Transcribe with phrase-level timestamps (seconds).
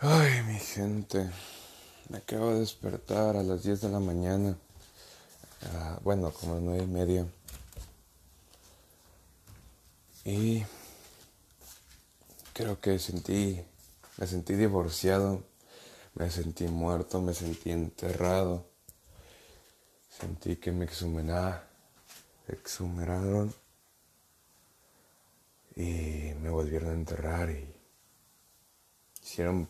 [0.00, 1.28] Ay, mi gente.
[2.08, 4.56] Me acabo de despertar a las 10 de la mañana.
[5.74, 7.26] Ah, bueno, como a las 9 y media.
[10.24, 10.64] Y
[12.52, 13.60] creo que sentí,
[14.18, 15.42] me sentí divorciado,
[16.14, 18.68] me sentí muerto, me sentí enterrado.
[20.16, 23.52] Sentí que me exhumeraron
[25.74, 27.74] y me volvieron a enterrar y
[29.24, 29.68] hicieron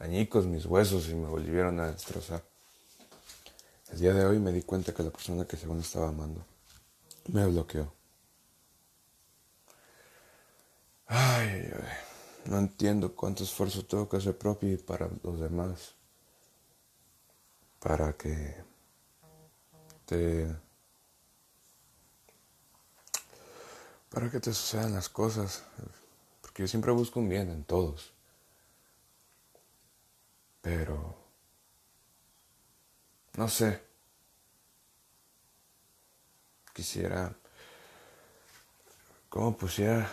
[0.00, 2.42] añicos mis huesos y me volvieron a destrozar.
[3.92, 6.44] El día de hoy me di cuenta que la persona que según estaba amando
[7.28, 7.92] me bloqueó.
[11.06, 11.70] Ay,
[12.46, 15.94] no entiendo cuánto esfuerzo tengo que hacer propio y para los demás.
[17.78, 18.56] Para que
[20.06, 20.54] te...
[24.08, 25.62] Para que te sucedan las cosas.
[26.40, 28.12] Porque yo siempre busco un bien en todos.
[30.60, 31.16] Pero...
[33.36, 33.82] No sé.
[36.72, 37.34] Quisiera...
[39.28, 40.10] ¿Cómo pusiera?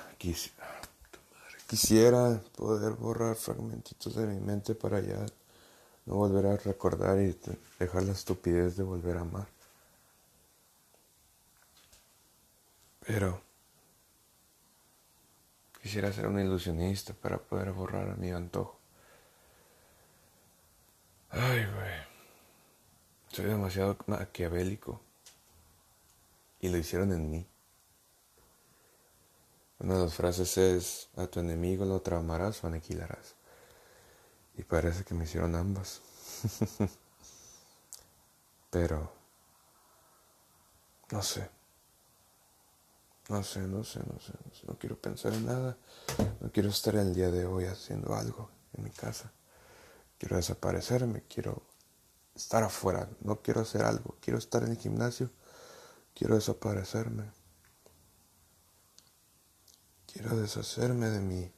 [1.67, 5.25] Quisiera poder borrar fragmentitos de mi mente para ya
[6.05, 7.37] no volver a recordar y
[7.79, 9.47] dejar la estupidez de volver a amar.
[13.05, 13.41] Pero
[15.81, 18.76] quisiera ser un ilusionista para poder borrar a mi antojo.
[21.29, 21.97] Ay, güey.
[23.29, 25.01] Soy demasiado maquiavélico.
[26.59, 27.47] Y lo hicieron en mí.
[29.79, 33.35] Una de las frases es, a tu enemigo lo traumarás o aniquilarás.
[34.57, 36.01] Y parece que me hicieron ambas.
[38.71, 39.11] Pero.
[41.11, 41.49] No sé,
[43.29, 44.33] no sé, no sé, no sé.
[44.67, 45.77] No quiero pensar en nada.
[46.39, 49.31] No quiero estar el día de hoy haciendo algo en mi casa.
[50.17, 51.63] Quiero desaparecerme, quiero
[52.35, 53.09] estar afuera.
[53.21, 54.17] No quiero hacer algo.
[54.21, 55.29] Quiero estar en el gimnasio.
[56.13, 57.31] Quiero desaparecerme.
[60.17, 61.51] Quiero deshacerme de mí,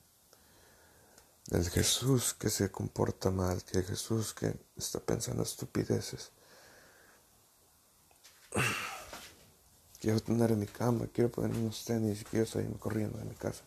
[1.45, 6.33] del Jesús que se comporta mal, que Jesús que está pensando estupideces.
[10.01, 13.63] Quiero tener en mi cama, quiero ponerme unos tenis quiero salirme corriendo de mi casa.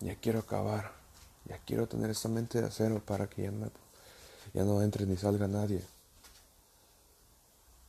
[0.00, 0.92] Ya quiero acabar,
[1.46, 3.52] ya quiero tener esta mente de acero para que ya,
[4.54, 5.82] ya no entre ni salga nadie.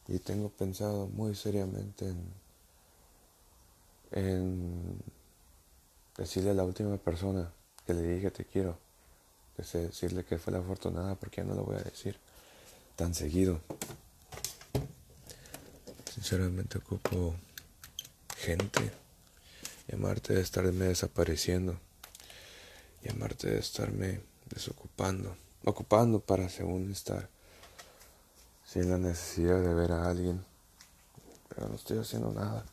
[0.07, 2.49] Y tengo pensado muy seriamente en
[4.11, 4.97] en
[6.17, 7.51] decirle a la última persona
[7.85, 8.77] que le dije te quiero,
[9.57, 12.17] decirle que fue la afortunada porque ya no lo voy a decir
[12.95, 13.61] tan seguido.
[16.13, 17.35] Sinceramente ocupo
[18.37, 18.91] gente,
[19.87, 21.79] llamarte de estarme desapareciendo,
[23.03, 27.29] llamarte de estarme desocupando, ocupando para según estar
[28.65, 30.45] sin la necesidad de ver a alguien,
[31.47, 32.65] pero no estoy haciendo nada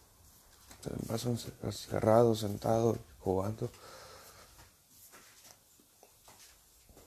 [1.24, 3.70] en cerrado, sentado, jugando,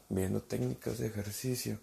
[0.09, 1.79] viendo técnicas de ejercicio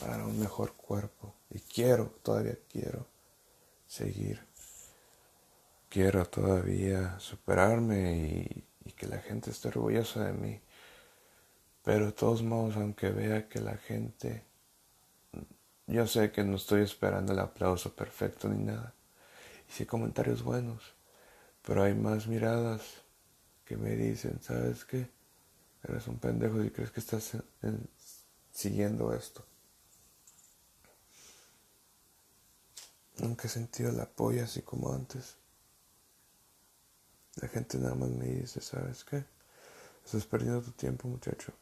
[0.00, 1.34] para un mejor cuerpo.
[1.50, 3.06] Y quiero, todavía quiero
[3.86, 4.46] seguir.
[5.88, 10.60] Quiero todavía superarme y, y que la gente esté orgullosa de mí.
[11.84, 14.42] Pero de todos modos, aunque vea que la gente,
[15.86, 18.94] yo sé que no estoy esperando el aplauso perfecto ni nada
[19.68, 20.82] hice comentarios buenos,
[21.62, 22.82] pero hay más miradas
[23.64, 25.10] que me dicen, ¿sabes qué?
[25.84, 27.36] Eres un pendejo y crees que estás
[28.50, 29.44] siguiendo esto.
[33.18, 35.36] Nunca he sentido el apoyo así como antes.
[37.40, 39.24] La gente nada más me dice, ¿sabes qué?
[40.04, 41.52] Estás perdiendo tu tiempo, muchacho.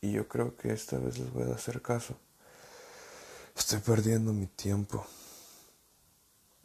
[0.00, 2.16] Y yo creo que esta vez les voy a hacer caso.
[3.56, 5.04] Estoy perdiendo mi tiempo.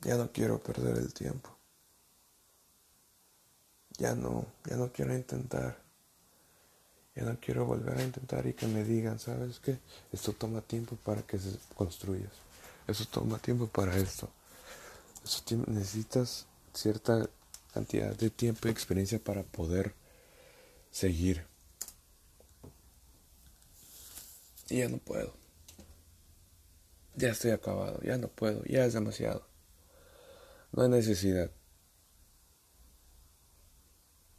[0.01, 1.49] Ya no quiero perder el tiempo.
[3.97, 5.81] Ya no, ya no quiero intentar.
[7.15, 9.79] Ya no quiero volver a intentar y que me digan, ¿sabes qué?
[10.11, 12.33] Esto toma tiempo para que se construyas.
[12.87, 14.29] Eso toma tiempo para esto.
[15.25, 17.29] Eso necesitas cierta
[17.73, 19.93] cantidad de tiempo y experiencia para poder
[20.91, 21.45] seguir.
[24.69, 25.45] Y ya no puedo
[27.15, 29.45] ya estoy acabado, ya no puedo, ya es demasiado.
[30.71, 31.49] No hay necesidad.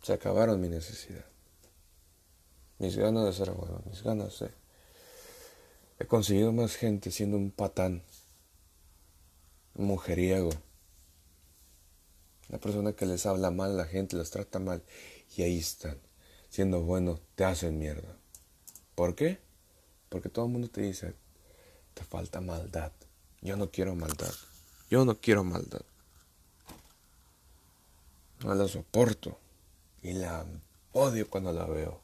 [0.03, 1.25] Se acabaron mi necesidad.
[2.79, 4.51] Mis ganas de ser bueno, mis ganas de...
[5.99, 8.03] He conseguido más gente siendo un patán,
[9.75, 10.51] un mujeriego,
[12.49, 14.83] Una persona que les habla mal a la gente, los trata mal.
[15.37, 15.99] Y ahí están.
[16.49, 18.17] Siendo buenos, te hacen mierda.
[18.95, 19.39] ¿Por qué?
[20.09, 21.15] Porque todo el mundo te dice,
[21.95, 22.93] te falta maldad.
[23.43, 24.33] Yo no quiero maldad.
[24.91, 25.83] Yo no quiero maldad.
[28.45, 29.39] No la soporto.
[30.03, 30.47] Y la
[30.93, 32.01] odio cuando la veo.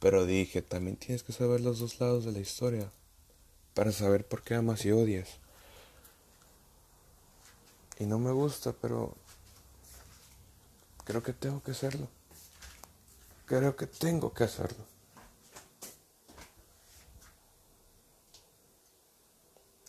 [0.00, 2.90] Pero dije, también tienes que saber los dos lados de la historia.
[3.74, 5.38] Para saber por qué amas y odias.
[7.98, 9.14] Y no me gusta, pero
[11.06, 12.08] creo que tengo que hacerlo.
[13.46, 14.84] Creo que tengo que hacerlo.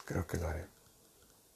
[0.06, 0.77] Creo que lo haré.